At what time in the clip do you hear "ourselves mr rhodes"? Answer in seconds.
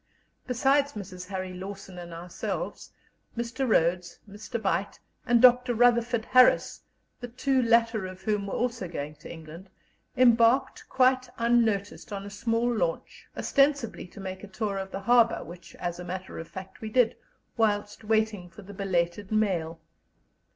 2.11-4.17